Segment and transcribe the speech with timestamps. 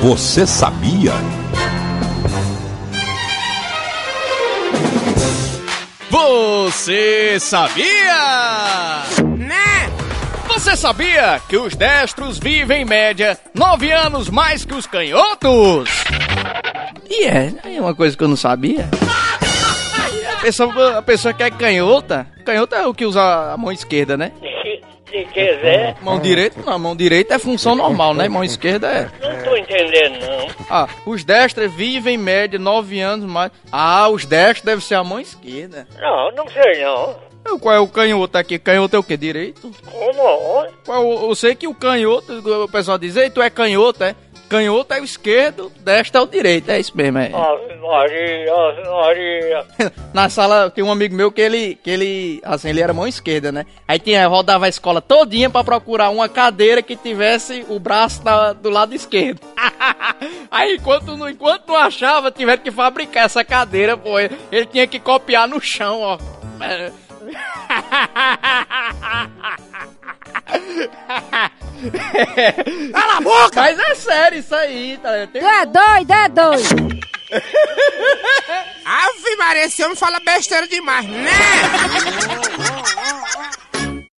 [0.00, 1.12] Você sabia?
[6.08, 9.02] Você sabia?
[9.36, 9.90] Né?
[10.46, 15.90] Você sabia que os destros vivem em média nove anos mais que os canhotos?
[17.10, 18.88] E é, é uma coisa que eu não sabia.
[20.32, 24.16] A pessoa, a pessoa que é canhota, canhota é o que usa a mão esquerda,
[24.16, 24.30] né?
[25.10, 28.28] Se quiser, Mão direita, não, mão direita é função normal, né?
[28.28, 29.10] Mão esquerda é.
[29.22, 30.48] não tô entendendo não.
[30.68, 33.50] Ah, os destros vivem em média nove anos mais.
[33.72, 35.86] Ah, os destros deve ser a mão esquerda.
[35.98, 37.28] Não, não sei não.
[37.58, 38.58] Qual é o canhoto aqui?
[38.58, 39.16] Canhoto é o quê?
[39.16, 39.72] Direito?
[39.90, 40.66] Como?
[40.84, 44.14] Qual, eu sei que o canhoto, o pessoal diz, ei, tu é canhoto, é?
[44.48, 47.30] Canhoto é o esquerdo, destro é o direito, é isso mesmo, é.
[47.32, 48.52] Ave Maria,
[48.90, 49.66] Maria.
[50.12, 53.52] Na sala tem um amigo meu que ele, que ele, assim, ele era mão esquerda,
[53.52, 53.64] né?
[53.86, 58.52] Aí tinha, rodava a escola todinha pra procurar uma cadeira que tivesse o braço da-
[58.52, 59.40] do lado esquerdo.
[60.50, 64.18] Aí enquanto, enquanto não achava, tiveram que fabricar essa cadeira, pô.
[64.18, 66.18] Ele, ele tinha que copiar no chão, ó.
[72.92, 73.60] Cala a boca!
[73.60, 75.10] Mas é sério isso aí, tá?
[75.32, 76.98] Tem- Tu é doido, é doido.
[78.84, 81.30] Ave Maria, esse homem fala besteira demais, né?